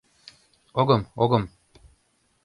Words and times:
—Огым-огым... 0.79 1.43